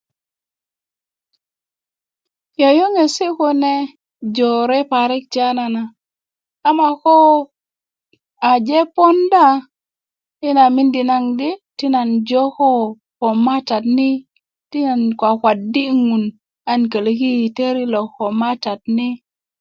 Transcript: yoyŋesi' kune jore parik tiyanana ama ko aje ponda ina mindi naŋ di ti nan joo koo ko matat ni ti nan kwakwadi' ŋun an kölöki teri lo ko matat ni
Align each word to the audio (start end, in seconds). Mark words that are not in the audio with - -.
yoyŋesi' 2.59 3.35
kune 3.37 3.73
jore 4.35 4.79
parik 4.91 5.23
tiyanana 5.31 5.83
ama 6.69 6.87
ko 7.01 7.13
aje 8.51 8.79
ponda 8.95 9.45
ina 10.49 10.63
mindi 10.75 11.01
naŋ 11.09 11.23
di 11.39 11.49
ti 11.77 11.85
nan 11.93 12.09
joo 12.27 12.47
koo 12.57 12.83
ko 13.19 13.27
matat 13.45 13.83
ni 13.97 14.09
ti 14.71 14.79
nan 14.87 15.01
kwakwadi' 15.19 15.95
ŋun 16.05 16.23
an 16.71 16.81
kölöki 16.91 17.31
teri 17.57 17.83
lo 17.93 18.01
ko 18.15 18.25
matat 18.41 18.81
ni 18.97 19.07